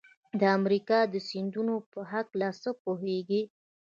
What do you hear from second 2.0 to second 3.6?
هلکه څه پوهیږئ؟